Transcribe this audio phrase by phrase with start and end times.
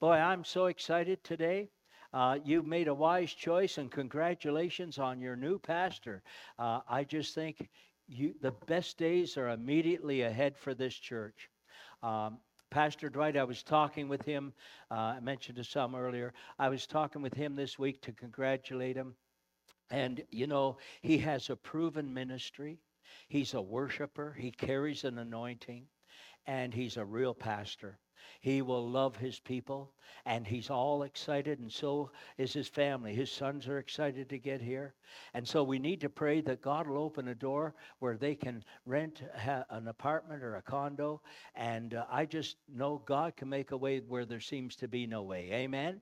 [0.00, 1.70] boy, I'm so excited today.
[2.12, 6.22] Uh, you've made a wise choice, and congratulations on your new pastor.
[6.58, 7.68] Uh, I just think
[8.06, 11.50] you, the best days are immediately ahead for this church.
[12.02, 12.38] Um,
[12.70, 14.52] Pastor Dwight, I was talking with him.
[14.90, 16.32] Uh, I mentioned to some earlier.
[16.58, 19.14] I was talking with him this week to congratulate him.
[19.90, 22.78] And, you know, he has a proven ministry.
[23.28, 24.36] He's a worshiper.
[24.38, 25.86] He carries an anointing.
[26.46, 27.98] And he's a real pastor.
[28.40, 29.92] He will love his people,
[30.24, 33.14] and he's all excited, and so is his family.
[33.14, 34.94] His sons are excited to get here.
[35.34, 38.64] And so we need to pray that God will open a door where they can
[38.86, 39.22] rent
[39.70, 41.20] an apartment or a condo.
[41.54, 45.06] And uh, I just know God can make a way where there seems to be
[45.06, 45.50] no way.
[45.52, 46.00] Amen?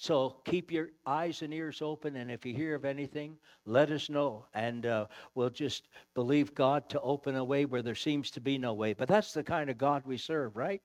[0.00, 4.08] So keep your eyes and ears open, and if you hear of anything, let us
[4.08, 8.40] know, and uh, we'll just believe God to open a way where there seems to
[8.40, 8.92] be no way.
[8.92, 10.80] But that's the kind of God we serve, right?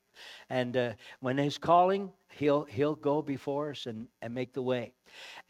[0.49, 4.93] And uh, when He's calling, He'll He'll go before us and and make the way.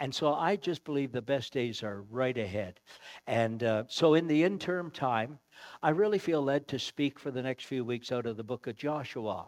[0.02, 2.82] And so I just believe the best days are right ahead.
[3.28, 5.40] And uh, so in the interim time,
[5.82, 8.68] I really feel led to speak for the next few weeks out of the book
[8.68, 9.48] of Joshua.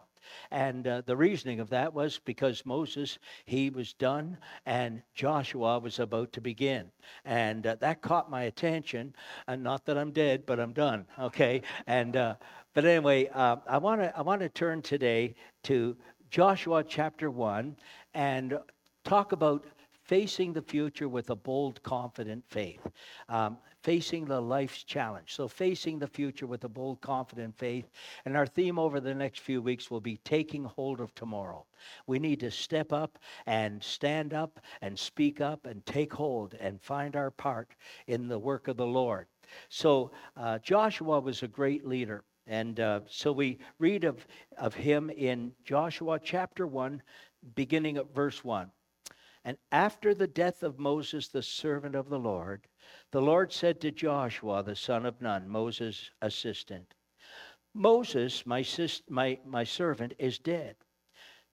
[0.50, 5.98] And uh, the reasoning of that was because Moses, he was done and Joshua was
[5.98, 6.90] about to begin.
[7.24, 9.14] And uh, that caught my attention.
[9.46, 11.06] And not that I'm dead, but I'm done.
[11.18, 11.62] Okay.
[11.86, 12.36] And, uh,
[12.74, 15.96] but anyway, uh, I want to I want to turn today to
[16.30, 17.76] Joshua chapter 1
[18.14, 18.58] and
[19.04, 19.64] talk about
[20.04, 22.86] facing the future with a bold, confident faith.
[23.28, 25.32] Um, facing the life's challenge.
[25.32, 27.88] So, facing the future with a bold, confident faith.
[28.24, 31.64] And our theme over the next few weeks will be taking hold of tomorrow.
[32.08, 36.82] We need to step up and stand up and speak up and take hold and
[36.82, 37.76] find our part
[38.08, 39.28] in the work of the Lord.
[39.68, 42.24] So, uh, Joshua was a great leader.
[42.48, 44.26] And uh, so we read of,
[44.58, 47.00] of him in Joshua chapter 1,
[47.54, 48.68] beginning at verse 1.
[49.44, 52.66] And after the death of Moses, the servant of the Lord,
[53.16, 56.92] the Lord said to Joshua, the son of Nun, Moses' assistant,
[57.72, 60.76] Moses, my, sis- my, my servant, is dead.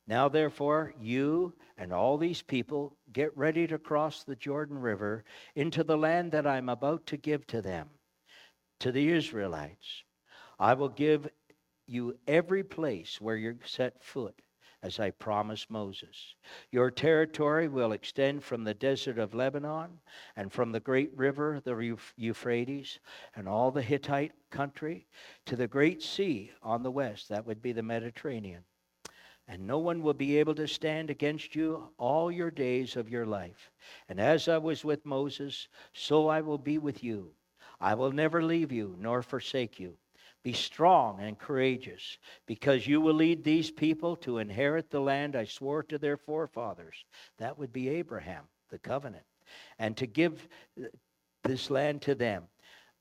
[0.06, 5.24] Now, therefore, you and all these people get ready to cross the Jordan River
[5.56, 7.91] into the land that I'm about to give to them,
[8.81, 10.03] to the Israelites.
[10.59, 11.30] I will give
[11.88, 14.35] you every place where you set foot
[14.83, 16.35] as I promised Moses.
[16.69, 19.97] Your territory will extend from the desert of Lebanon
[20.35, 22.99] and from the great river, the Euphrates,
[23.35, 25.07] and all the Hittite country
[25.45, 27.29] to the great sea on the west.
[27.29, 28.66] That would be the Mediterranean.
[29.47, 33.25] And no one will be able to stand against you all your days of your
[33.25, 33.71] life.
[34.09, 37.31] And as I was with Moses, so I will be with you.
[37.79, 39.97] I will never leave you nor forsake you.
[40.44, 45.46] Be strong and courageous, because you will lead these people to inherit the land I
[45.46, 47.06] swore to their forefathers.
[47.38, 49.24] That would be Abraham, the covenant,
[49.80, 50.50] and to give
[51.44, 52.44] this land to them.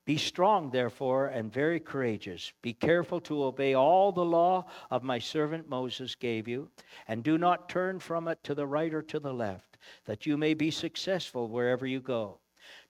[0.05, 2.51] Be strong, therefore, and very courageous.
[2.61, 6.69] Be careful to obey all the law of my servant Moses gave you,
[7.07, 10.37] and do not turn from it to the right or to the left, that you
[10.37, 12.39] may be successful wherever you go.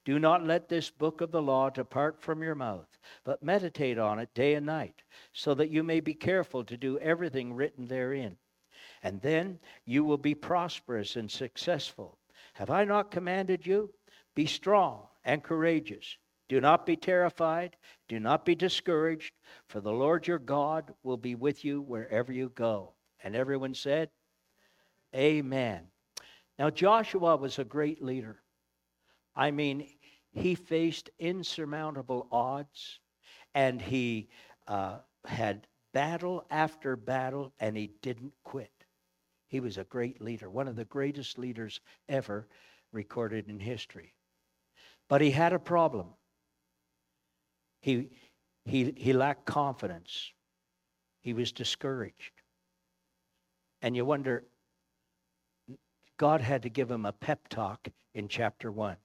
[0.04, 4.18] Do not let this book of the law depart from your mouth, but meditate on
[4.18, 8.36] it day and night, so that you may be careful to do everything written therein.
[9.02, 12.18] And then you will be prosperous and successful.
[12.54, 13.90] Have I not commanded you?
[14.34, 16.16] Be strong and courageous.
[16.48, 17.76] Do not be terrified.
[18.08, 19.32] Do not be discouraged,
[19.68, 22.92] for the Lord your God will be with you wherever you go.
[23.22, 24.10] And everyone said,
[25.14, 25.86] Amen.
[26.58, 28.43] Now, Joshua was a great leader.
[29.36, 29.88] I mean,
[30.32, 33.00] he faced insurmountable odds
[33.54, 34.28] and he
[34.66, 38.70] uh, had battle after battle and he didn't quit.
[39.48, 42.48] He was a great leader, one of the greatest leaders ever
[42.92, 44.14] recorded in history.
[45.08, 46.08] But he had a problem.
[47.80, 48.08] He,
[48.64, 50.32] he, he lacked confidence.
[51.20, 52.32] He was discouraged.
[53.82, 54.44] And you wonder,
[56.16, 58.96] God had to give him a pep talk in chapter 1.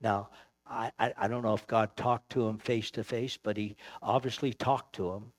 [0.00, 0.30] Now,
[0.66, 4.52] I, I, don't know if God talked to him face to face, but he obviously
[4.52, 5.32] talked to him.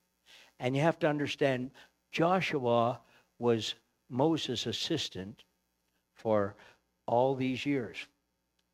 [0.59, 1.71] And you have to understand,
[2.11, 2.99] Joshua
[3.39, 3.75] was
[4.09, 5.43] Moses' assistant
[6.13, 6.55] for
[7.07, 7.97] all these years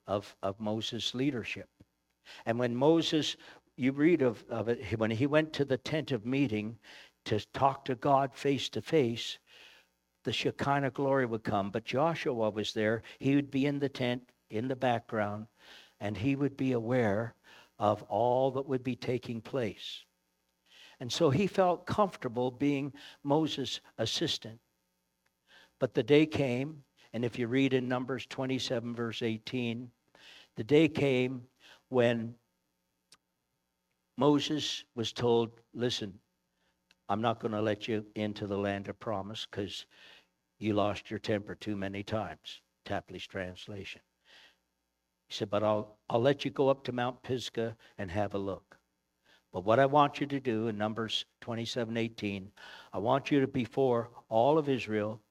[0.06, 1.70] of, of Moses' leadership.
[2.46, 3.38] And when Moses,
[3.78, 6.78] you read of, of it, when he went to the tent of meeting
[7.26, 9.38] to talk to God face to face,
[10.26, 11.72] the Shekinah glory would come.
[11.72, 13.02] But Joshua was there.
[13.20, 15.48] He would be in the tent in the background,
[16.00, 17.36] and he would be aware
[17.78, 20.04] of all that would be taking place.
[21.00, 22.94] And so he felt comfortable being
[23.24, 24.60] Moses' assistant.
[25.80, 29.90] But the day came, and if you read in Numbers 27, verse 18,
[30.58, 31.44] the day came
[31.88, 32.36] when
[34.18, 36.20] Moses was told, Listen,
[37.08, 39.86] I'm not going to let you into the land of promise because
[40.60, 42.62] you lost your temper too many times.
[42.86, 44.02] Tapley's translation.
[45.30, 48.40] He said, But I'll, I'll let you go up to Mount Pisgah and have a
[48.40, 48.78] look.
[49.54, 52.52] But what I want you to do in Numbers 27 18,
[52.94, 55.22] I want you to, before all of Israel,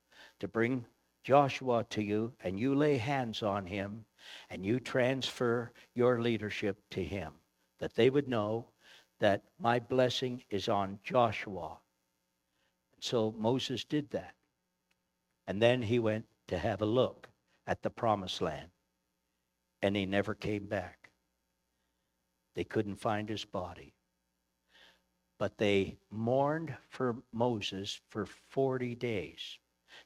[0.40, 0.86] to bring
[1.22, 4.04] Joshua to you, and you lay hands on him,
[4.50, 7.32] and you transfer your leadership to him,
[7.78, 8.66] that they would know
[9.20, 11.78] that my blessing is on Joshua.
[13.00, 14.34] So Moses did that.
[15.46, 17.28] And then he went to have a look
[17.66, 18.70] at the promised land,
[19.82, 21.10] and he never came back.
[22.54, 23.94] They couldn't find his body.
[25.38, 29.58] But they mourned for Moses for 40 days.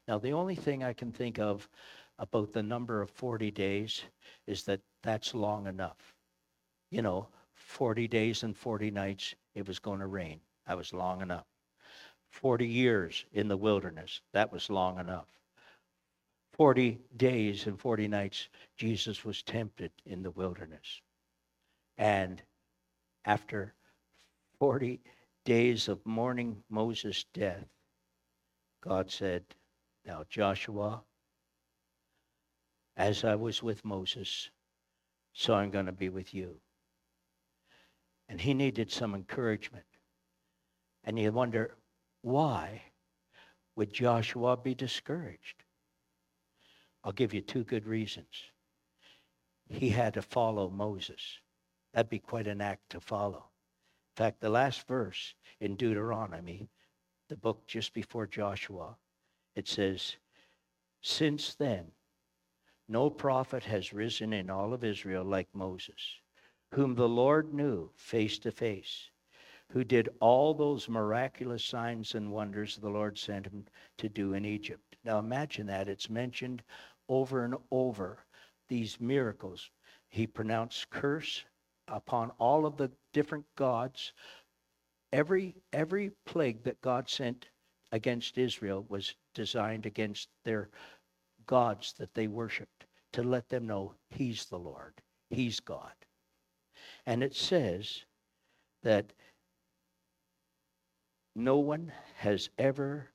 [0.07, 1.67] Now, the only thing I can think of
[2.19, 4.03] about the number of 40 days
[4.45, 6.13] is that that's long enough.
[6.91, 10.39] You know, 40 days and 40 nights, it was going to rain.
[10.67, 11.45] That was long enough.
[12.29, 15.27] 40 years in the wilderness, that was long enough.
[16.53, 21.01] 40 days and 40 nights, Jesus was tempted in the wilderness.
[21.97, 22.41] And
[23.25, 23.73] after
[24.59, 25.01] 40
[25.45, 27.65] days of mourning Moses' death,
[28.81, 29.43] God said,
[30.05, 31.01] Now, Joshua,
[32.95, 34.51] as I was with Moses,
[35.33, 36.57] so I'm going to be with you.
[38.29, 39.85] And he needed some encouragement.
[41.03, 41.75] And you wonder,
[42.21, 42.81] why
[43.75, 45.62] would Joshua be discouraged?
[47.03, 48.51] I'll give you two good reasons.
[49.69, 51.39] He had to follow Moses.
[51.93, 53.45] That'd be quite an act to follow.
[54.15, 56.69] In fact, the last verse in Deuteronomy,
[57.29, 58.95] the book just before Joshua,
[59.55, 60.17] it says,
[61.01, 61.91] Since then,
[62.87, 66.19] no prophet has risen in all of Israel like Moses
[66.73, 69.11] whom the Lord knew face to face,
[69.69, 73.65] who did all those miraculous signs and wonders the Lord sent him
[73.97, 74.95] to do in Egypt.
[75.03, 75.87] Now imagine that.
[75.87, 76.63] It's mentioned
[77.13, 78.17] over and over
[78.69, 79.69] these miracles.
[80.09, 81.45] He pronounced curse
[81.87, 84.13] upon all of the different gods.
[85.11, 87.49] Every, every plague that God sent
[87.91, 90.69] against Israel was designed against their
[91.45, 94.93] gods that they worshiped to let them know He's the Lord,
[95.29, 95.93] He's God.
[97.05, 98.05] And it says
[98.81, 99.13] that
[101.35, 103.09] no one has ever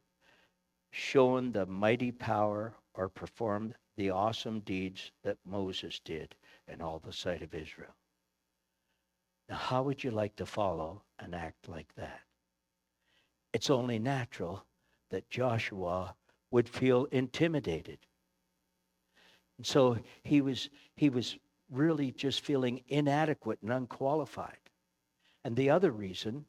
[0.91, 6.37] shown the mighty power or performed the awesome deeds that Moses did
[6.73, 7.97] in all the sight of Israel.
[9.49, 12.21] Now, how would you like to follow an act like that?
[13.53, 14.65] It's only natural
[15.11, 16.15] that Joshua
[16.53, 17.99] would feel intimidated.
[19.57, 21.37] And so he was, he was
[21.69, 24.59] really just feeling inadequate and unqualified.
[25.45, 26.45] And the other reason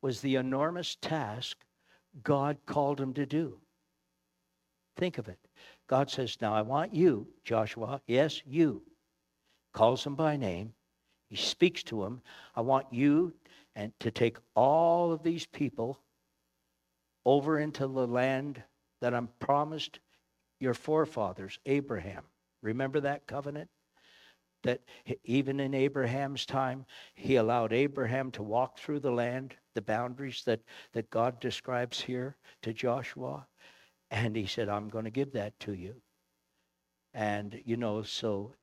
[0.00, 1.58] was the enormous task
[2.22, 3.58] God called him to do.
[4.96, 5.38] Think of it.
[5.88, 8.82] God says, Now I want you, Joshua, yes, you,
[9.72, 10.72] calls him by name.
[11.28, 12.20] He speaks to him.
[12.54, 13.34] I want you
[13.74, 15.98] and to take all of these people
[17.24, 18.62] over into the land
[19.00, 19.98] that I'm promised
[20.60, 22.22] your forefathers, Abraham.
[22.62, 23.68] Remember that covenant?
[24.66, 24.80] that
[25.24, 30.60] even in Abraham's time, he allowed Abraham to walk through the land, the boundaries that,
[30.92, 33.46] that God describes here to Joshua.
[34.10, 35.94] And he said, I'm going to give that to you.
[37.14, 38.54] And, you know, so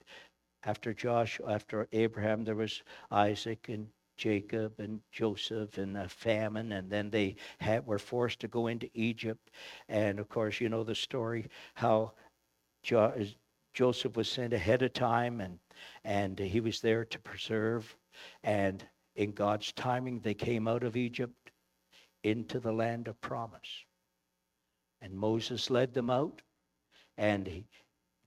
[0.64, 6.90] after Josh, after Abraham, there was Isaac and Jacob and Joseph and a famine, and
[6.90, 9.50] then they had, were forced to go into Egypt.
[9.90, 12.14] And of course, you know the story how
[12.84, 13.14] jo-
[13.74, 15.60] Joseph was sent ahead of time, and
[16.04, 17.98] and he was there to preserve.
[18.44, 18.86] And
[19.16, 21.52] in God's timing, they came out of Egypt
[22.24, 23.86] into the land of promise.
[25.04, 26.42] And Moses led them out,
[27.20, 27.68] and he,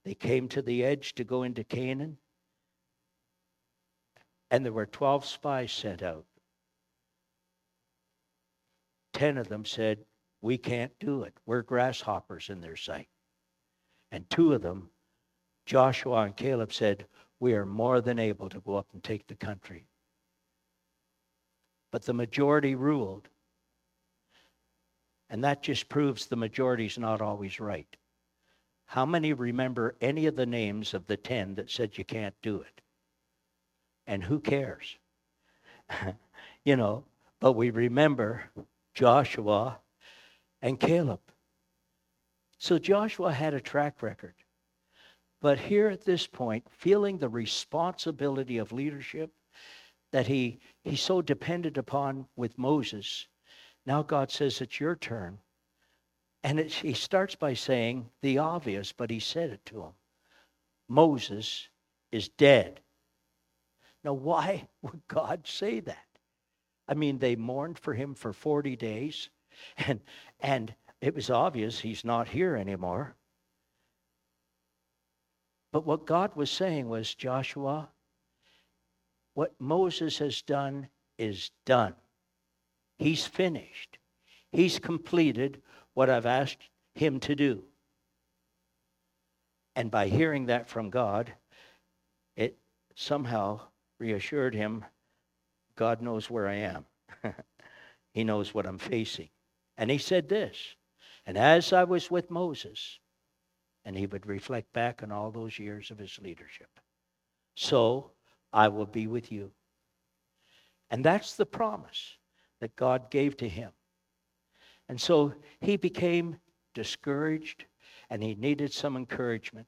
[0.05, 2.19] they came to the edge to go into Canaan.
[4.53, 6.27] And there were 12 spies sent out.
[9.13, 10.05] Ten of them said,
[10.41, 11.35] We can't do it.
[11.47, 13.09] We're grasshoppers in their sight.
[14.13, 14.91] And two of them,
[15.65, 17.07] Joshua and Caleb, said,
[17.39, 19.87] we are more than able to go up and take the country.
[21.93, 23.29] But the majority ruled.
[25.29, 27.97] And that just proves the majority's not always right.
[28.87, 32.61] How many remember any of the names of the 10 that said you can't do
[32.61, 32.81] it?
[34.07, 34.97] And who cares?
[36.65, 37.05] you know,
[37.41, 38.45] but we remember
[38.95, 39.81] Joshua
[40.63, 41.21] and Caleb.
[42.59, 44.35] So Joshua had a track record.
[45.41, 49.33] But here at this point, feeling the responsibility of leadership
[50.13, 53.27] that he, he so depended upon with Moses,
[53.87, 55.39] now God says, It's your turn.
[56.43, 59.93] And he starts by saying the obvious, but he said it to him
[60.89, 61.69] Moses
[62.13, 62.81] is dead.
[64.05, 65.99] Now, why would God say that?
[66.89, 69.31] I mean, they mourned for him for 40 days,
[69.79, 70.01] and,
[70.41, 73.17] and it was obvious he's not here anymore.
[75.73, 77.89] But what God was saying was, Joshua,
[79.35, 80.89] what Moses has done
[81.19, 81.95] is done.
[82.99, 83.99] He's finished.
[84.53, 85.63] He's completed
[85.95, 87.65] what I've asked him to do.
[89.75, 91.33] And by hearing that from God,
[92.37, 92.57] it
[92.95, 93.61] somehow
[93.99, 94.85] reassured him
[95.77, 96.87] God knows where I am.
[98.15, 99.29] he knows what I'm facing.
[99.77, 100.57] And he said this,
[101.27, 102.99] and as I was with Moses,
[103.85, 106.81] and he would reflect back on all those years of his leadership,
[107.55, 108.13] so
[108.53, 109.53] I will be with you.
[110.89, 112.17] And that's the promise
[112.61, 113.71] that God gave to him.
[114.89, 116.37] And so he became
[116.75, 117.65] discouraged
[118.11, 119.67] and he needed some encouragement.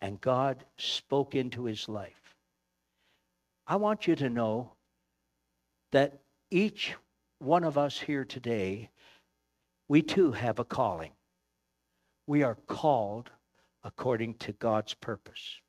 [0.00, 2.36] And God spoke into his life.
[3.66, 4.72] I want you to know
[5.92, 6.94] that each
[7.38, 8.90] one of us here today,
[9.88, 11.12] we too have a calling.
[12.26, 13.30] We are called
[13.82, 15.60] according to God's purpose.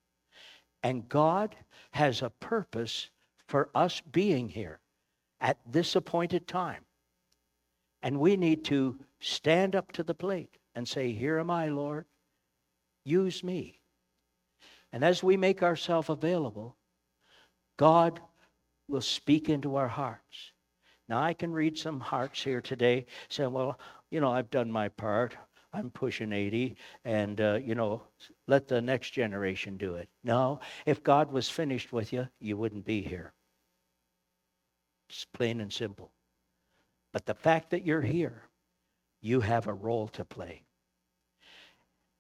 [0.84, 1.56] And God
[1.92, 3.10] has a purpose
[3.48, 4.80] for us being here
[5.42, 6.84] at this appointed time.
[8.02, 12.06] And we need to stand up to the plate and say, Here am I, Lord.
[13.04, 13.80] Use me.
[14.92, 16.76] And as we make ourselves available,
[17.78, 18.20] God
[18.88, 20.52] will speak into our hearts.
[21.10, 23.80] Now, I can read some hearts here today saying, Well,
[24.12, 25.36] you know, I've done my part.
[25.74, 28.02] I'm pushing 80, and, uh, you know,
[28.48, 30.08] let the next generation do it.
[30.24, 33.34] No, if God was finished with you, you wouldn't be here.
[35.10, 36.12] It's plain and simple.
[37.14, 38.44] But the fact that you're here,
[39.22, 40.64] you have a role to play.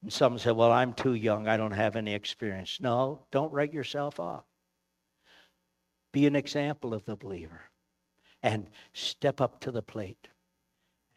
[0.01, 1.47] And some say, well, I'm too young.
[1.47, 2.79] I don't have any experience.
[2.79, 4.45] No, don't write yourself off.
[6.11, 7.61] Be an example of the believer
[8.41, 10.29] and step up to the plate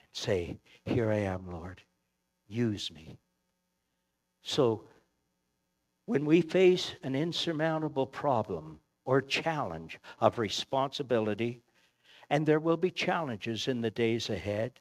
[0.01, 1.83] and say, Here I am, Lord.
[2.49, 3.19] Use me.
[4.43, 4.85] So,
[6.07, 11.63] when we face an insurmountable problem, or challenge of responsibility.
[12.29, 14.73] And there will be challenges in the days ahead.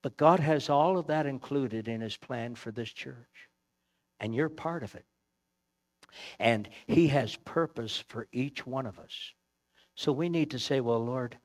[0.00, 3.48] But God has all of that included in His plan for this church.
[4.20, 5.04] And you're part of it.
[6.38, 9.32] And He has purpose for each one of us.
[9.96, 11.36] So we need to say, well, Lord,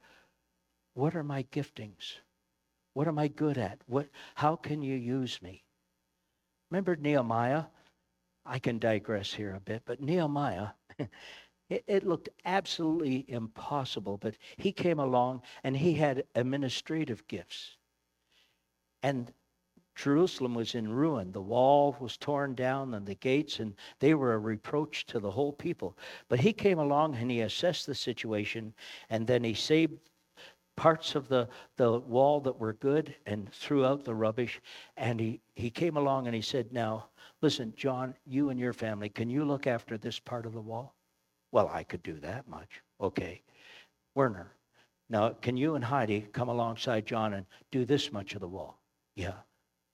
[0.94, 2.18] what are my giftings?
[2.94, 3.80] What am I good at?
[3.88, 5.64] What, how can you use me?
[6.70, 7.64] Remember Nehemiah?
[8.46, 10.68] I can digress here a bit, but Nehemiah
[11.70, 17.78] it, it, looked absolutely impossible, but he came along and he had administrative gifts.
[19.02, 19.34] And
[19.96, 21.32] Jerusalem was in ruin.
[21.32, 25.32] The wall was torn down and the gates, and they were a reproach to the
[25.32, 25.98] whole people.
[26.30, 28.74] But he came along and he assessed the situation,
[29.10, 30.00] and then he saved
[30.76, 34.62] parts of the, the wall that were good and threw out the rubbish.
[34.98, 37.10] And he, he came along and he said, Now,
[37.44, 40.96] Listen, John, you and your family, can you look after this part of the wall?
[41.52, 42.82] Well, I could do that much.
[43.02, 43.44] Okay.
[44.16, 44.54] Werner,
[45.10, 48.80] now can you and Heidi come alongside John and do this much of the wall?
[49.18, 49.34] Yeah.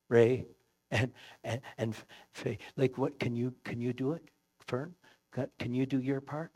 [0.09, 0.45] Ray
[0.91, 1.11] and
[1.43, 1.95] and and
[2.33, 4.21] Faye, like what can you can you do it?
[4.67, 4.93] Fern,
[5.57, 6.55] can you do your part?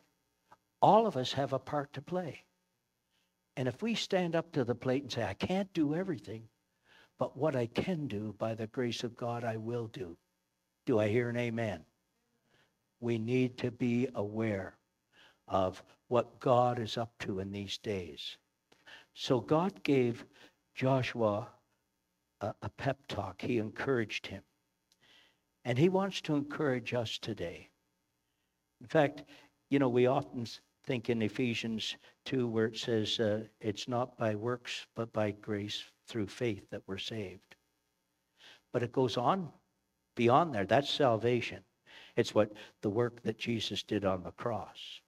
[0.80, 2.44] All of us have a part to play.
[3.56, 6.44] And if we stand up to the plate and say, I can't do everything,
[7.20, 10.18] but what I can do by the grace of God, I will do.
[10.86, 11.86] Do I hear an amen?
[13.00, 14.78] We need to be aware
[15.48, 18.38] of what God is up to in these days.
[19.14, 20.26] So God gave
[20.74, 21.48] Joshua
[22.42, 23.42] a, a, pep talk.
[23.42, 24.42] He encouraged him.
[25.66, 27.70] And he wants to encourage us today.
[28.82, 29.24] In fact,
[29.70, 30.46] you know, we often
[30.86, 35.84] think in Ephesians 2 where it says, uh, it's not by works, but by grace
[36.08, 37.56] through faith that we're saved.
[38.72, 39.50] But it goes on
[40.16, 40.66] beyond there.
[40.66, 41.64] That's salvation.
[42.16, 45.02] It's what the work that Jesus did on the cross.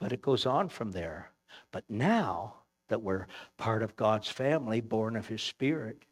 [0.00, 1.30] But it goes on from there.
[1.72, 2.54] But now
[2.88, 3.26] that we're
[3.56, 6.04] part of God's family, born of his spirit,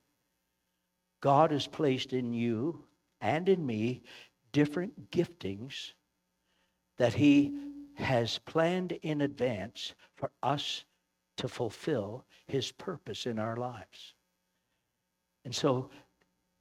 [1.20, 2.84] God has placed in you
[3.20, 4.02] and in me
[4.52, 5.92] different giftings
[6.98, 7.52] that he
[7.96, 10.84] has planned in advance for us
[11.38, 14.14] to fulfill his purpose in our lives.
[15.44, 15.90] And so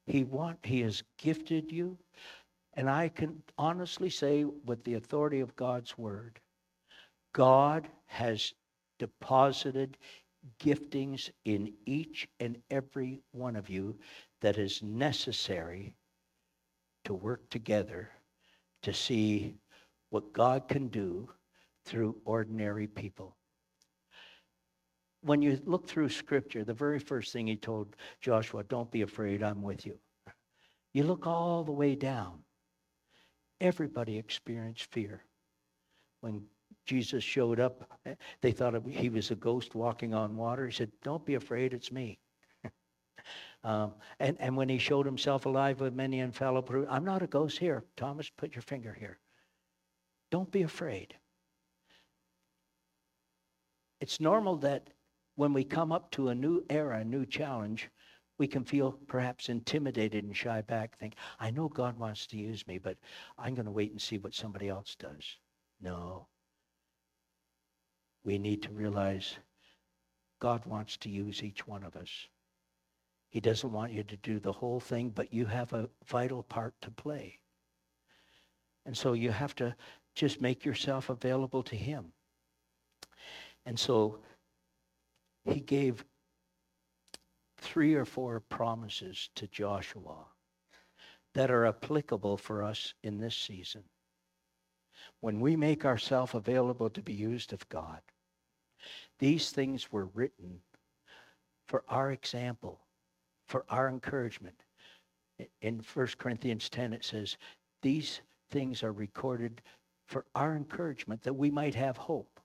[0.08, 1.98] He want he has gifted you.
[2.76, 6.40] And I can honestly say with the authority of God's word,
[7.34, 8.54] God has
[9.00, 9.98] deposited
[10.60, 13.98] giftings in each and every one of you
[14.42, 15.96] that is necessary
[17.06, 18.12] to work together
[18.84, 19.56] to see
[20.16, 21.30] what God can do
[21.84, 23.36] through ordinary people.
[25.20, 29.44] When you look through scripture, the very first thing he told Joshua, don't be afraid,
[29.44, 29.98] I'm with you.
[30.94, 32.44] You look all the way down.
[33.60, 35.22] Everybody experienced fear.
[36.22, 36.46] When
[36.86, 38.00] Jesus showed up,
[38.40, 40.66] they thought he was a ghost walking on water.
[40.68, 42.20] He said, Don't be afraid, it's me.
[43.66, 43.92] um,
[44.22, 47.84] and, and when he showed himself alive with many infallible, I'm not a ghost here.
[47.98, 49.20] Thomas, put your finger here.
[50.32, 51.16] Don't be afraid.
[54.02, 54.90] It's normal that
[55.36, 57.90] when we come up to a new era, a new challenge,
[58.38, 62.68] we can feel perhaps intimidated and shy back, think, I know God wants to use
[62.68, 62.98] me, but
[63.38, 65.24] I'm going to wait and see what somebody else does.
[65.82, 66.28] No.
[68.24, 69.38] We need to realize
[70.40, 72.10] God wants to use each one of us.
[73.30, 76.74] He doesn't want you to do the whole thing, but you have a vital part
[76.82, 77.40] to play.
[78.86, 79.76] And so you have to
[80.16, 82.14] just make yourself available to Him.
[83.66, 84.20] And so
[85.44, 86.06] he gave
[87.58, 90.26] three or four promises to Joshua
[91.34, 93.84] that are applicable for us in this season.
[95.20, 98.02] When we make ourselves available to be used of God,
[99.20, 100.60] these things were written
[101.68, 102.80] for our example,
[103.48, 104.56] for our encouragement.
[105.62, 107.38] In 1 Corinthians 10, it says,
[107.82, 109.62] These things are recorded
[110.06, 112.40] for our encouragement that we might have hope.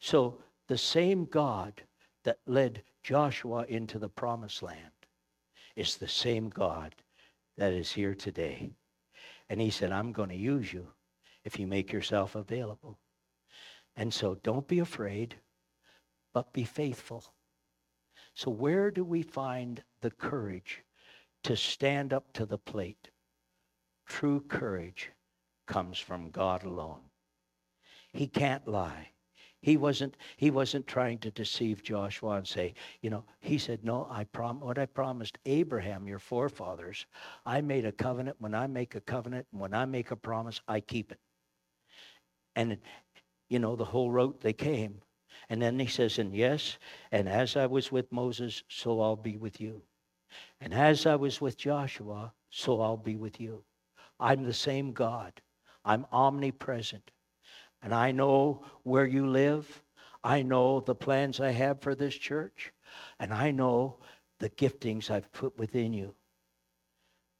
[0.00, 1.82] So the same God
[2.24, 4.76] that led Joshua into the promised land
[5.76, 6.94] is the same God
[7.56, 8.70] that is here today.
[9.48, 10.88] And he said, I'm going to use you
[11.44, 12.98] if you make yourself available.
[13.96, 15.36] And so don't be afraid,
[16.32, 17.24] but be faithful.
[18.34, 20.82] So, where do we find the courage
[21.44, 23.10] to stand up to the plate?
[24.06, 25.10] True courage
[25.66, 27.00] comes from God alone.
[28.12, 29.08] He can't lie.
[29.60, 34.08] He wasn't, he wasn't trying to deceive Joshua and say, you know, he said, no,
[34.10, 37.06] I prom- what I promised Abraham, your forefathers,
[37.46, 38.36] I made a covenant.
[38.40, 41.20] When I make a covenant, and when I make a promise, I keep it.
[42.56, 42.76] And,
[43.48, 45.00] you know, the whole road they came.
[45.48, 46.78] And then he says, and yes,
[47.12, 49.82] and as I was with Moses, so I'll be with you.
[50.60, 53.62] And as I was with Joshua, so I'll be with you.
[54.18, 55.32] I'm the same God.
[55.84, 57.10] I'm omnipresent.
[57.82, 59.82] And I know where you live.
[60.22, 62.72] I know the plans I have for this church.
[63.18, 63.98] And I know
[64.38, 66.14] the giftings I've put within you.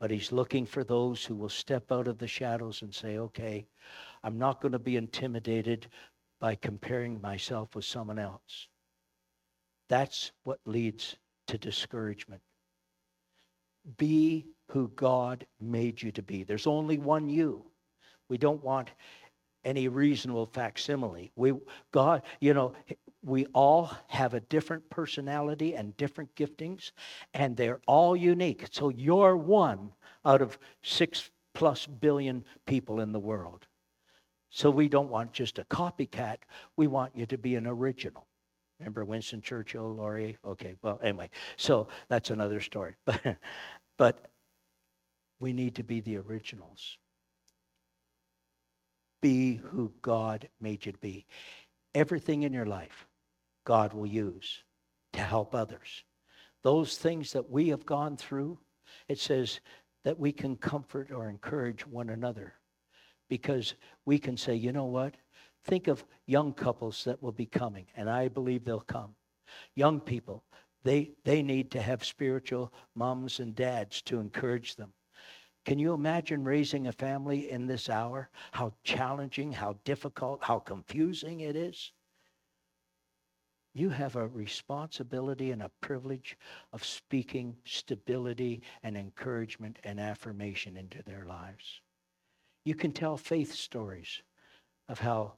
[0.00, 3.66] But he's looking for those who will step out of the shadows and say, okay,
[4.24, 5.87] I'm not going to be intimidated
[6.40, 8.66] by comparing myself with someone else.
[9.88, 12.42] That's what leads to discouragement.
[13.96, 16.42] Be who God made you to be.
[16.44, 17.71] There's only one you.
[18.33, 18.88] We don't want
[19.62, 21.31] any reasonable facsimile.
[21.37, 21.53] We
[21.90, 22.73] God, you know,
[23.23, 26.92] we all have a different personality and different giftings,
[27.35, 28.68] and they're all unique.
[28.71, 29.92] So you're one
[30.25, 33.66] out of six plus billion people in the world.
[34.49, 36.38] So we don't want just a copycat.
[36.79, 38.27] We want you to be an original.
[38.81, 40.38] Remember Winston Churchill, Laurie?
[40.42, 42.95] Okay, well, anyway, so that's another story.
[43.05, 43.37] But,
[43.99, 44.31] but
[45.38, 46.97] we need to be the originals
[49.22, 51.24] be who God made you to be.
[51.94, 53.06] Everything in your life,
[53.64, 54.62] God will use
[55.14, 56.04] to help others.
[56.62, 58.58] Those things that we have gone through,
[59.08, 59.61] it says
[60.04, 62.54] that we can comfort or encourage one another
[63.28, 65.14] because we can say, you know what?
[65.64, 69.14] Think of young couples that will be coming, and I believe they'll come.
[69.74, 70.44] Young people,
[70.82, 74.92] they, they need to have spiritual moms and dads to encourage them.
[75.64, 78.31] Can you imagine raising a family in this hour?
[78.51, 81.92] How challenging, how difficult, how confusing it is?
[83.75, 86.37] You have a responsibility and a privilege
[86.72, 91.81] of speaking stability and encouragement and affirmation into their lives.
[92.64, 94.22] You can tell faith stories
[94.88, 95.35] of how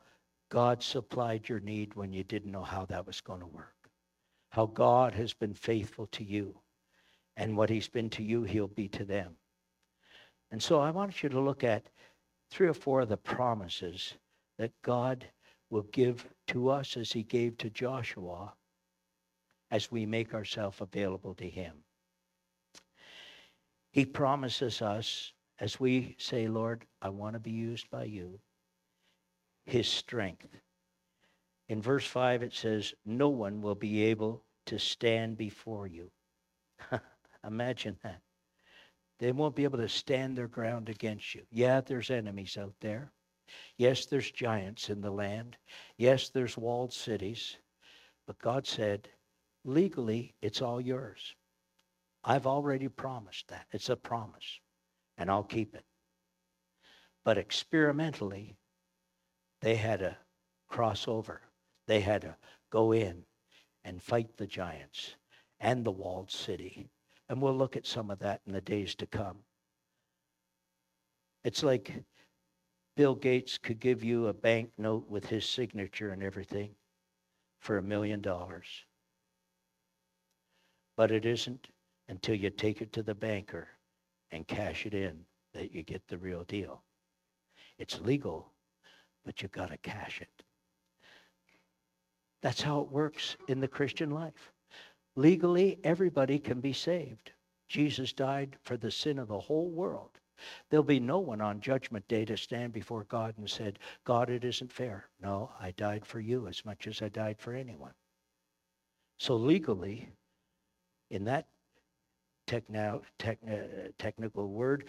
[0.50, 3.90] God supplied your need when you didn't know how that was going to work.
[4.50, 6.58] How God has been faithful to you.
[7.36, 9.36] And what he's been to you, he'll be to them.
[10.54, 11.90] And so I want you to look at
[12.48, 14.14] three or four of the promises
[14.56, 15.26] that God
[15.68, 18.54] will give to us as he gave to Joshua
[19.72, 21.72] as we make ourselves available to him.
[23.90, 28.38] He promises us, as we say, Lord, I want to be used by you,
[29.66, 30.46] his strength.
[31.68, 36.12] In verse 5, it says, No one will be able to stand before you.
[37.44, 38.20] Imagine that.
[39.24, 41.46] They won't be able to stand their ground against you.
[41.50, 43.10] Yeah, there's enemies out there.
[43.78, 45.56] Yes, there's giants in the land.
[45.96, 47.56] Yes, there's walled cities.
[48.26, 49.08] But God said,
[49.64, 51.34] legally, it's all yours.
[52.22, 53.64] I've already promised that.
[53.72, 54.60] It's a promise,
[55.16, 55.86] and I'll keep it.
[57.24, 58.58] But experimentally,
[59.62, 60.18] they had to
[60.68, 61.40] cross over.
[61.86, 62.36] They had to
[62.68, 63.24] go in
[63.84, 65.16] and fight the giants
[65.60, 66.90] and the walled city.
[67.34, 69.38] And we'll look at some of that in the days to come.
[71.42, 72.04] It's like
[72.96, 76.70] Bill Gates could give you a bank note with his signature and everything
[77.58, 78.68] for a million dollars.
[80.96, 81.66] But it isn't
[82.08, 83.66] until you take it to the banker
[84.30, 85.18] and cash it in
[85.54, 86.84] that you get the real deal.
[87.80, 88.52] It's legal,
[89.24, 90.44] but you've got to cash it.
[92.42, 94.53] That's how it works in the Christian life.
[95.16, 97.32] Legally, everybody can be saved.
[97.68, 100.18] Jesus died for the sin of the whole world.
[100.68, 104.44] There'll be no one on Judgment Day to stand before God and said, God, it
[104.44, 105.08] isn't fair.
[105.20, 107.94] No, I died for you as much as I died for anyone.
[109.18, 110.08] So legally,
[111.10, 111.46] in that
[112.48, 114.86] techno, techn- uh, technical word,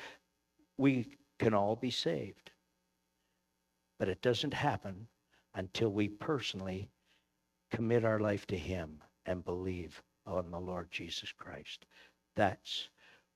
[0.77, 1.07] we
[1.37, 2.51] can all be saved.
[3.99, 5.07] But it doesn't happen
[5.53, 6.89] until we personally
[7.71, 11.85] commit our life to Him and believe on the Lord Jesus Christ.
[12.35, 12.89] That's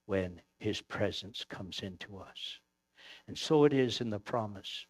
[0.06, 2.58] when His presence comes into us.
[3.28, 4.86] And so it is in the promise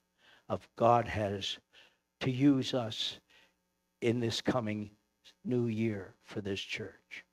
[0.48, 1.58] of God has
[2.20, 3.18] to use us
[4.00, 4.90] in this coming
[5.44, 7.24] new year for this church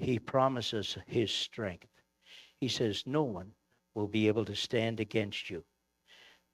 [0.00, 1.88] he promises his strength.
[2.58, 3.52] He says, No one
[3.94, 5.62] will be able to stand against you.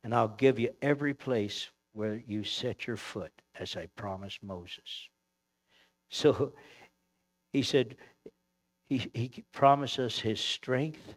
[0.02, 4.80] And I'll give you every place where you set your foot, as I promised Moses.
[6.08, 6.52] So
[7.52, 7.96] he said,
[8.88, 11.14] he, he promises his strength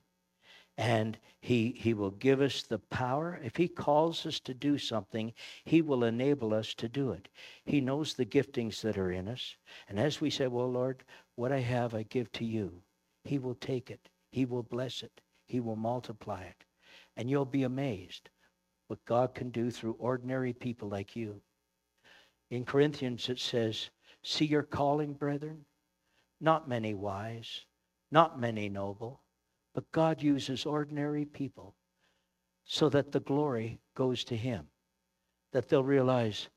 [0.78, 3.39] and he, he will give us the power.
[3.44, 5.34] If he calls us to do something,
[5.65, 7.28] he will enable us to do it.
[7.65, 9.58] He knows the giftings that are in us.
[9.89, 11.04] And as we say, Well, Lord,
[11.36, 12.82] what I have, I give to you.
[13.26, 16.63] He will take it, He will bless it, He will multiply it.
[17.18, 18.30] And you'll be amazed
[18.88, 21.42] what God can do through ordinary people like you.
[22.50, 23.89] In Corinthians, it says,
[24.24, 25.65] See your calling, brethren?
[26.41, 27.65] Not many wise,
[28.12, 29.21] not many noble,
[29.73, 31.75] but God uses ordinary people
[32.65, 34.67] so that the glory goes to Him,
[35.52, 36.49] that they'll realize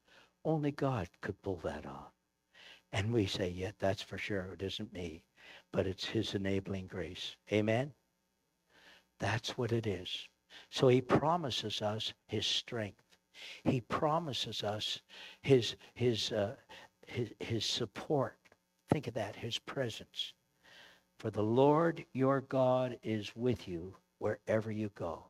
[0.45, 2.12] only God could pull that off.
[2.92, 4.53] And we say, yeah, that's for sure.
[4.53, 5.25] It isn't me,
[5.73, 7.37] but it's his enabling grace.
[7.51, 7.92] Amen?
[9.18, 10.29] That's what it is.
[10.71, 13.03] So he promises us his strength.
[13.64, 15.01] He promises us
[15.40, 16.57] his, his, uh,
[17.07, 18.37] his, his support.
[18.90, 20.33] Think of that, his presence.
[21.18, 25.25] For the Lord your God is with you wherever you go.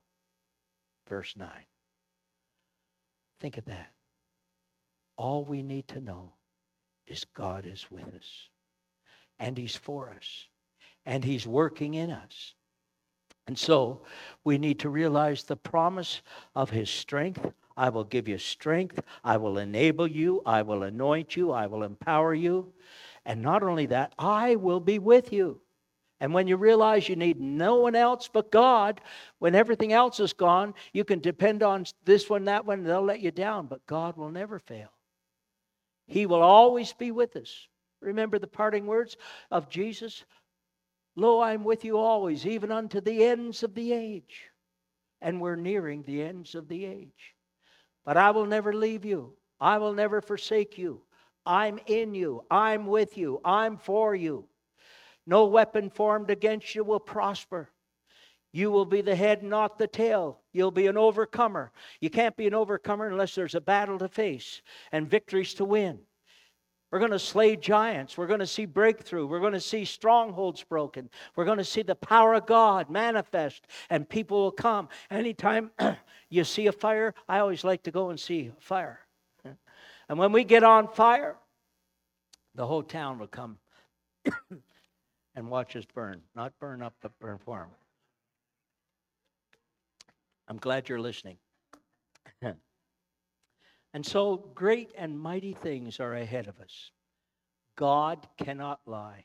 [1.08, 1.48] Verse 9.
[3.40, 3.90] Think of that.
[5.16, 6.32] All we need to know
[7.06, 8.48] is God is with us.
[9.38, 10.46] And he's for us.
[11.04, 12.54] And he's working in us.
[13.46, 14.02] And so
[14.44, 16.22] we need to realize the promise
[16.54, 17.44] of his strength.
[17.76, 19.00] I will give you strength.
[19.24, 20.42] I will enable you.
[20.46, 21.50] I will anoint you.
[21.50, 22.72] I will empower you.
[23.24, 25.60] And not only that, I will be with you.
[26.20, 29.00] And when you realize you need no one else but God,
[29.40, 33.20] when everything else is gone, you can depend on this one, that one, they'll let
[33.20, 34.90] you down, but God will never fail.
[36.06, 37.66] He will always be with us.
[38.00, 39.16] Remember the parting words
[39.50, 40.24] of Jesus?
[41.16, 44.44] Lo, I am with you always, even unto the ends of the age.
[45.20, 47.34] And we're nearing the ends of the age.
[48.04, 49.34] But I will never leave you.
[49.60, 51.02] I will never forsake you.
[51.44, 52.44] I'm in you.
[52.50, 53.40] I'm with you.
[53.44, 54.46] I'm for you.
[55.26, 57.70] No weapon formed against you will prosper.
[58.52, 60.40] You will be the head, not the tail.
[60.52, 61.72] You'll be an overcomer.
[62.00, 66.00] You can't be an overcomer unless there's a battle to face and victories to win.
[66.90, 68.18] We're going to slay giants.
[68.18, 69.26] We're going to see breakthrough.
[69.26, 71.08] We're going to see strongholds broken.
[71.34, 74.90] We're going to see the power of God manifest, and people will come.
[75.10, 75.70] Anytime
[76.28, 79.01] you see a fire, I always like to go and see a fire.
[80.08, 81.36] And when we get on fire,
[82.54, 83.58] the whole town will come
[85.34, 86.20] and watch us burn.
[86.34, 87.70] Not burn up, but burn for them.
[90.48, 91.36] I'm glad you're listening.
[93.94, 96.90] and so great and mighty things are ahead of us.
[97.76, 99.24] God cannot lie.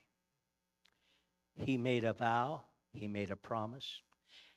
[1.56, 2.62] He made a vow,
[2.94, 4.02] he made a promise,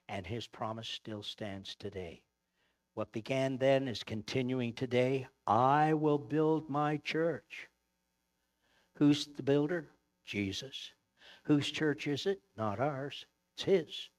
[0.09, 2.23] and his promise still stands today.
[2.95, 5.27] What began then is continuing today.
[5.47, 7.69] I will build my church.
[8.97, 9.89] Who's the builder?
[10.27, 10.93] Jesus.
[11.45, 12.41] Whose church is it?
[12.57, 13.25] Not ours.
[13.55, 14.11] It's his.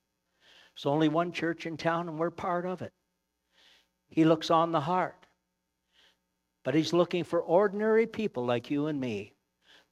[0.76, 2.94] There's only one church in town, and we're part of it.
[4.10, 5.28] He looks on the heart.
[6.64, 9.34] But he's looking for ordinary people like you and me,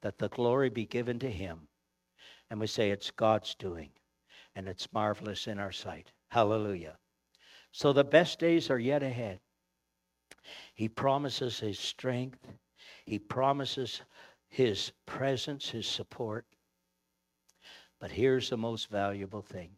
[0.02, 1.68] that the glory be given to him.
[2.50, 3.92] And we say it's God's doing,
[4.56, 6.12] and it's marvelous in our sight.
[6.30, 6.98] Hallelujah.
[7.72, 9.40] So the best days are yet ahead.
[10.74, 12.40] He promises his strength,
[13.06, 14.02] he promises
[14.48, 16.46] his presence, his support.
[18.00, 19.72] But here's the most valuable thing.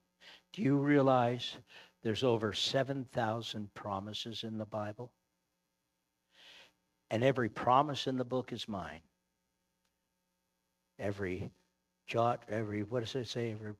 [0.54, 1.58] Do you realize
[2.04, 5.12] there's over 7,000 promises in the Bible?
[7.10, 9.02] And every promise in the book is mine.
[11.00, 11.52] Every
[12.08, 13.52] jot, every, what does it say?
[13.52, 13.74] Every,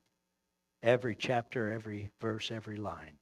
[0.82, 3.18] every chapter, every verse, every line.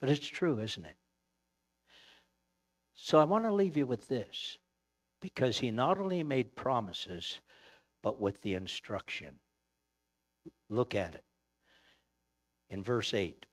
[0.00, 0.96] But it's true, isn't it?
[2.94, 4.58] So I want to leave you with this
[5.20, 7.40] because he not only made promises,
[8.02, 9.34] but with the instruction.
[10.68, 11.24] Look at it.
[12.70, 13.46] In verse 8,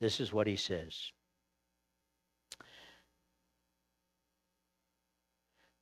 [0.00, 1.12] this is what he says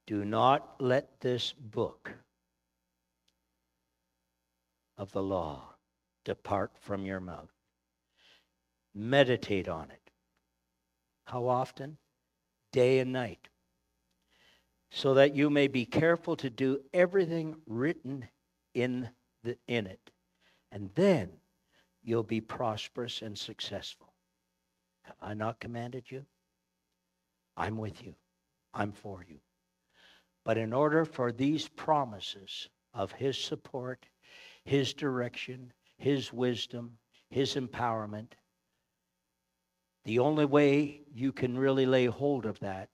[0.06, 2.14] Do not let this book
[4.96, 5.74] of the law
[6.24, 7.57] depart from your mouth.
[8.94, 10.10] Meditate on it.
[11.24, 11.98] How often?
[12.72, 13.48] Day and night.
[14.90, 18.26] So that you may be careful to do everything written
[18.74, 19.08] in,
[19.44, 20.10] the, in it.
[20.72, 21.30] And then
[22.02, 24.12] you'll be prosperous and successful.
[25.02, 26.24] Have I not commanded you?
[27.56, 28.14] I'm with you.
[28.72, 29.38] I'm for you.
[30.44, 34.06] But in order for these promises of His support,
[34.64, 36.98] His direction, His wisdom,
[37.30, 38.32] His empowerment,
[40.08, 42.88] the only way you can really lay hold of that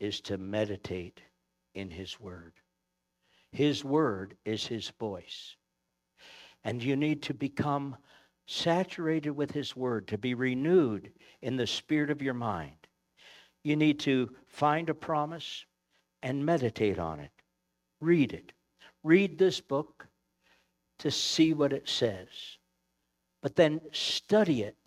[0.00, 1.20] is to meditate
[1.76, 2.54] in His Word.
[3.52, 5.54] His Word is His voice.
[6.64, 7.96] And you need to become
[8.46, 12.88] saturated with His Word, to be renewed in the spirit of your mind.
[13.62, 15.64] You need to find a promise,
[16.20, 17.30] and meditate on it.
[18.00, 18.50] Read it.
[19.04, 20.08] Read this book
[20.98, 22.26] to see what it says.
[23.40, 24.81] But then study it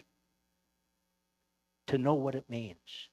[1.95, 3.10] to know what it means.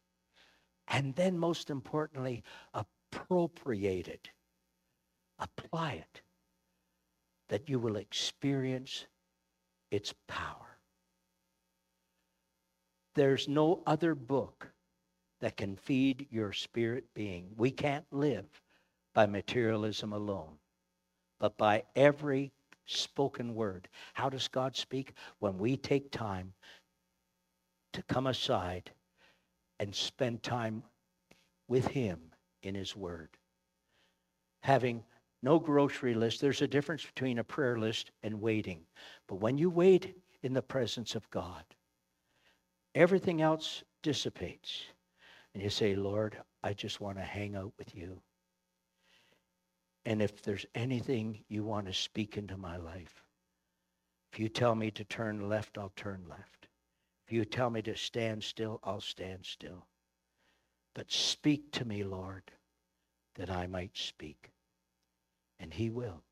[0.88, 2.42] And then, most importantly,
[2.74, 4.28] appropriate it,
[5.38, 6.22] apply it,
[7.48, 9.06] that you will experience
[9.90, 10.78] its power.
[13.14, 14.70] There's no other book
[15.40, 17.48] that can feed your spirit being.
[17.56, 18.46] We can't live
[19.14, 20.54] by materialism alone,
[21.38, 22.52] but by every
[22.86, 23.88] spoken word.
[24.14, 25.12] How does God speak?
[25.38, 26.52] When we take time
[27.92, 28.90] to come aside
[29.78, 30.82] and spend time
[31.68, 32.20] with Him
[32.62, 33.30] in His Word.
[34.60, 35.04] Having
[35.42, 38.80] no grocery list, there's a difference between a prayer list and waiting.
[39.26, 41.64] But when you wait in the presence of God,
[42.94, 44.82] everything else dissipates
[45.54, 48.20] and you say, Lord, I just want to hang out with you.
[50.04, 53.22] And if there's anything you want to speak into my life,
[54.32, 56.61] if you tell me to turn left, I'll turn left.
[57.32, 59.86] You tell me to stand still, I'll stand still.
[60.94, 62.42] But speak to me, Lord,
[63.36, 64.50] that I might speak.
[65.58, 66.22] And he will.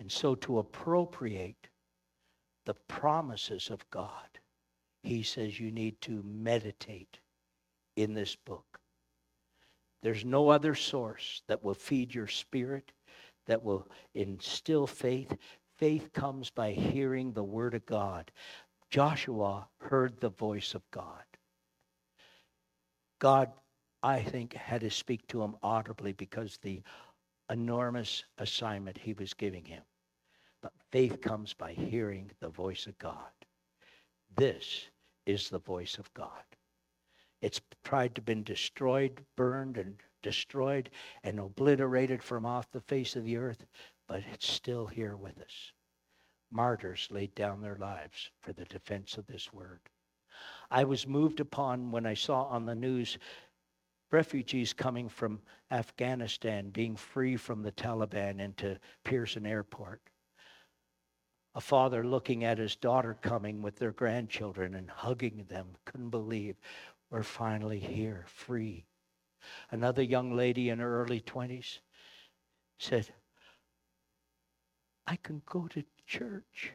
[0.00, 1.68] And so to appropriate
[2.66, 4.40] the promises of God,
[5.04, 7.20] he says you need to meditate
[7.94, 8.80] in this book.
[10.02, 12.90] There's no other source that will feed your spirit,
[13.46, 13.86] that will
[14.16, 15.32] instill faith.
[15.76, 18.32] Faith comes by hearing the word of God.
[18.90, 21.24] Joshua heard the voice of God.
[23.18, 23.50] God,
[24.02, 26.82] I think, had to speak to him audibly because the
[27.50, 29.82] enormous assignment he was giving him.
[30.62, 33.32] But faith comes by hearing the voice of God.
[34.36, 34.86] This
[35.26, 36.44] is the voice of God.
[37.40, 40.90] It's tried to been destroyed, burned, and destroyed
[41.22, 43.64] and obliterated from off the face of the earth,
[44.06, 45.72] but it's still here with us.
[46.50, 49.80] Martyrs laid down their lives for the defense of this word.
[50.70, 53.18] I was moved upon when I saw on the news
[54.10, 60.00] refugees coming from Afghanistan being free from the Taliban into Pearson Airport.
[61.54, 66.56] A father looking at his daughter coming with their grandchildren and hugging them, couldn't believe
[67.10, 68.84] we're finally here, free.
[69.70, 71.78] Another young lady in her early 20s
[72.78, 73.08] said,
[75.06, 76.72] I can go to church.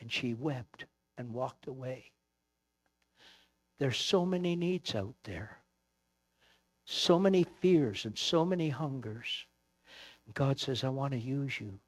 [0.00, 0.84] And she wept
[1.16, 2.12] and walked away.
[3.78, 5.58] There's so many needs out there,
[6.84, 9.46] so many fears and so many hungers.
[10.32, 11.78] God says, I want to use you.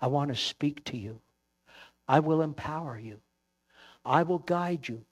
[0.00, 1.20] I want to speak to you.
[2.06, 3.20] I will empower you.
[4.04, 5.04] I will guide you.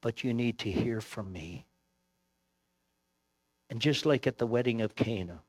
[0.00, 1.66] But you need to hear from me.
[3.70, 5.40] And just like at the wedding of Cana,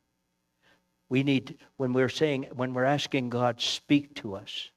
[1.09, 4.69] we need, when we're saying, when we're asking God, speak to us,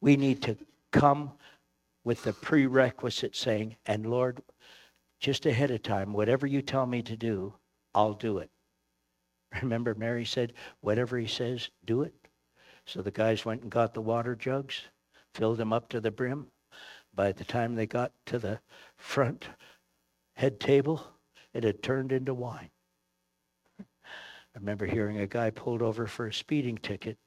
[0.00, 0.56] we need to
[0.92, 1.32] come
[2.04, 4.42] with the prerequisite saying, and Lord,
[5.20, 7.54] just ahead of time, whatever you tell me to do,
[7.94, 8.50] I'll do it.
[9.62, 12.14] Remember, Mary said, whatever he says, do it.
[12.86, 14.82] So the guys went and got the water jugs,
[15.34, 16.48] filled them up to the brim.
[17.14, 18.60] By the time they got to the
[18.96, 19.48] front
[20.34, 21.06] head table,
[21.52, 22.70] it had turned into wine.
[24.54, 27.18] I remember hearing a guy pulled over for a speeding ticket.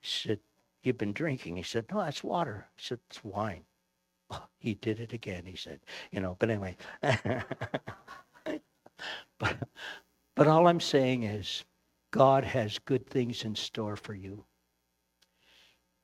[0.00, 0.40] He said,
[0.82, 1.56] You've been drinking.
[1.56, 2.66] He said, No, that's water.
[2.76, 3.62] He said, It's wine.
[4.30, 5.80] Oh, he did it again, he said.
[6.12, 6.76] You know, but anyway.
[9.38, 9.58] but,
[10.34, 11.64] but all I'm saying is,
[12.10, 14.44] God has good things in store for you.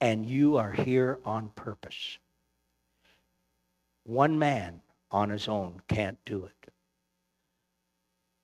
[0.00, 2.18] And you are here on purpose.
[4.04, 6.72] One man on his own can't do it.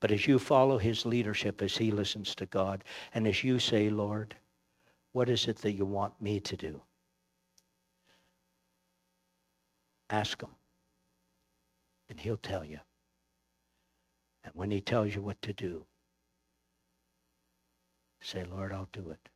[0.00, 3.88] But as you follow his leadership, as he listens to God, and as you say,
[3.88, 4.36] Lord,
[5.12, 6.82] what is it that you want me to do?
[10.10, 10.50] Ask him,
[12.10, 12.78] and he'll tell you.
[14.44, 15.84] And when he tells you what to do,
[18.20, 19.28] say, Lord, I'll do it.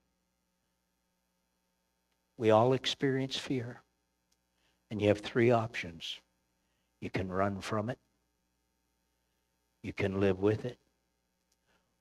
[2.36, 3.82] We all experience fear,
[4.90, 6.20] and you have three options.
[7.00, 7.98] You can run from it,
[9.82, 10.78] you can live with it,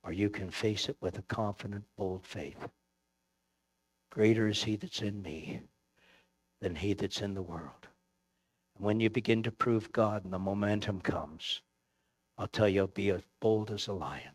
[0.04, 2.68] or you can face it with a confident, bold faith.
[4.12, 5.62] Greater is he that's in me
[6.62, 7.88] than he that's in the world.
[8.76, 11.62] And when you begin to prove God and the momentum comes,
[12.38, 14.32] I'll tell you, be as bold as a lion,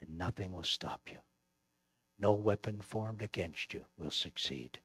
[0.00, 1.18] and nothing will stop you.
[2.18, 4.78] No weapon formed against you will succeed.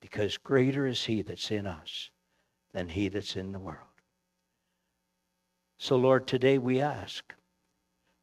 [0.00, 2.10] Because greater is he that's in us
[2.72, 3.95] than he that's in the world.
[5.78, 7.34] So, Lord, today we ask,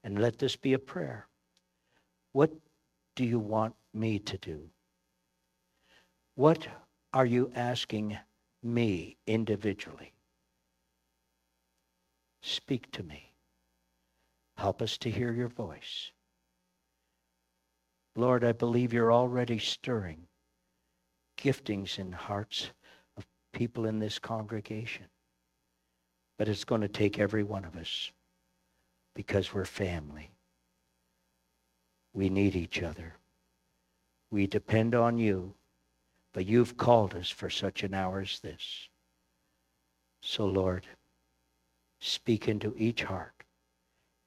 [0.03, 1.27] and let this be a prayer.
[2.31, 2.51] What
[3.15, 4.69] do you want me to do?
[6.35, 6.67] What
[7.13, 8.17] are you asking
[8.63, 10.13] me individually?
[12.41, 13.33] Speak to me.
[14.57, 16.11] Help us to hear your voice.
[18.15, 20.27] Lord, I believe you're already stirring
[21.37, 22.71] giftings in hearts
[23.17, 25.05] of people in this congregation.
[26.37, 28.11] But it's going to take every one of us
[29.13, 30.31] because we're family.
[32.13, 33.15] We need each other.
[34.31, 35.53] We depend on you,
[36.33, 38.89] but you've called us for such an hour as this.
[40.21, 40.87] So, Lord,
[41.99, 43.43] speak into each heart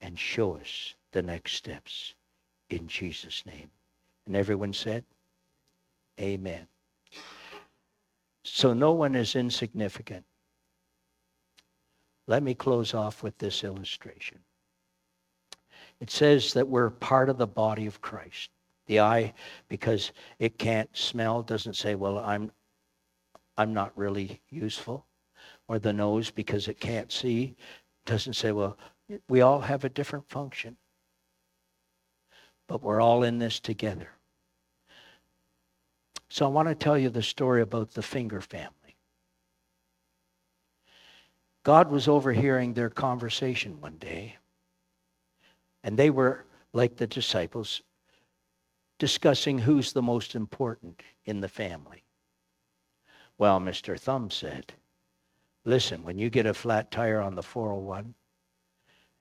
[0.00, 2.14] and show us the next steps
[2.70, 3.70] in Jesus' name.
[4.26, 5.04] And everyone said,
[6.20, 6.66] Amen.
[8.44, 10.24] So no one is insignificant.
[12.26, 14.38] Let me close off with this illustration.
[16.00, 18.50] It says that we're part of the body of Christ.
[18.86, 19.34] The eye,
[19.68, 22.52] because it can't smell, doesn't say, well, I'm,
[23.56, 25.06] I'm not really useful.
[25.68, 27.56] Or the nose, because it can't see,
[28.04, 28.78] doesn't say, well,
[29.28, 30.76] we all have a different function.
[32.68, 34.10] But we're all in this together.
[36.28, 38.75] So I want to tell you the story about the Finger family.
[41.66, 44.36] God was overhearing their conversation one day,
[45.82, 47.82] and they were, like the disciples,
[49.00, 52.04] discussing who's the most important in the family.
[53.36, 53.98] Well, Mr.
[53.98, 54.74] Thumb said,
[55.64, 58.14] Listen, when you get a flat tire on the 401,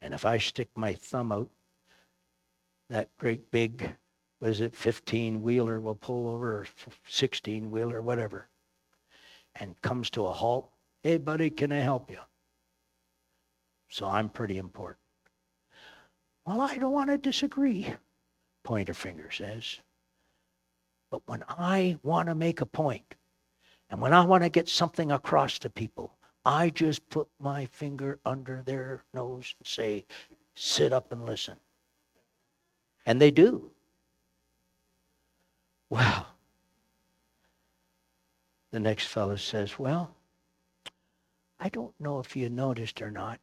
[0.03, 1.49] and if I stick my thumb out,
[2.91, 3.95] that great big
[4.37, 6.67] what is it, 15 wheeler will pull over, or
[7.07, 8.49] 16 wheeler, whatever,
[9.55, 10.69] and comes to a halt.
[11.01, 12.19] Hey, buddy, can I help you?
[13.95, 14.99] So I'm pretty important.
[16.45, 17.87] Well, I don't want to disagree,
[18.61, 19.79] pointer finger says.
[21.09, 23.15] But when I want to make a point,
[23.89, 26.11] and when I want to get something across to people,
[26.43, 30.05] I just put my finger under their nose and say,
[30.55, 31.55] sit up and listen.
[33.05, 33.71] And they do.
[35.89, 36.27] Well,
[38.71, 40.13] The next fellow says, Well,
[41.61, 43.39] I don't know if you noticed or not.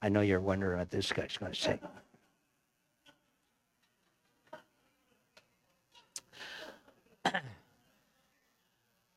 [0.00, 1.80] I know you're wondering what this guy's going to say.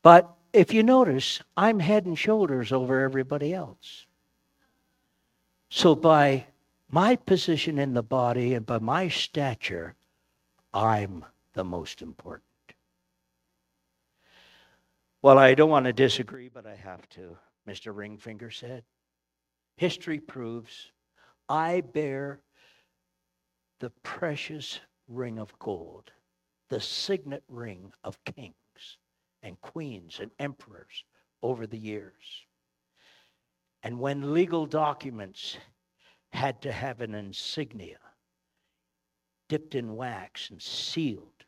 [0.02, 4.08] But if you notice, I'm head and shoulders over everybody else.
[5.70, 6.48] So by
[6.90, 9.96] my position in the body and by my stature,
[10.74, 11.24] I'm
[11.54, 12.44] the most important.
[15.22, 17.94] Well, I don't want to disagree, but I have to, Mr.
[17.94, 18.84] Ringfinger said.
[19.78, 20.92] History proves
[21.50, 22.42] I bear
[23.80, 26.12] the precious ring of gold,
[26.70, 28.56] the signet ring of kings
[29.44, 31.04] and queens and emperors
[31.42, 32.46] over the years.
[33.84, 35.58] And when legal documents
[36.32, 37.98] had to have an insignia
[39.50, 41.46] dipped in wax and sealed,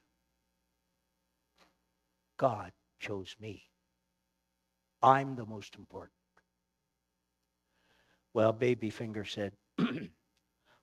[2.37, 3.63] God chose me.
[5.01, 6.11] I'm the most important.
[8.33, 9.53] Well, Babyfinger said,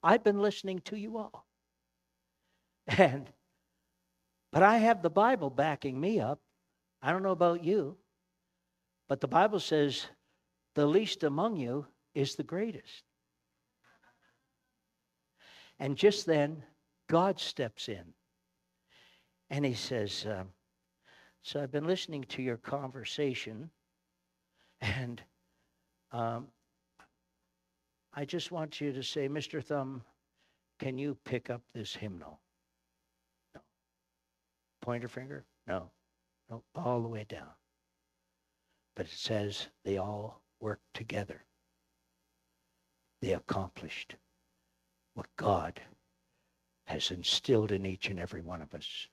[0.02, 1.46] I've been listening to you all.
[2.98, 3.30] And
[4.52, 6.40] but I have the Bible backing me up.
[7.00, 7.96] I don't know about you,
[9.08, 10.06] but the Bible says
[10.74, 13.04] the least among you is the greatest.
[15.78, 16.64] And just then,
[17.08, 18.12] God steps in
[19.50, 20.48] and he says, um,
[21.42, 23.70] So I've been listening to your conversation,
[24.80, 25.22] and
[26.12, 26.48] um,
[28.14, 29.62] I just want you to say, Mr.
[29.62, 30.02] Thumb,
[30.78, 32.40] can you pick up this hymnal?
[33.54, 33.60] No.
[34.80, 35.44] Pointer finger?
[35.66, 35.90] No.
[36.50, 37.50] No, all the way down.
[38.96, 41.44] But it says they all worked together.
[43.22, 44.16] They accomplished
[45.14, 45.80] what God
[46.86, 49.06] has instilled in each and every one of us.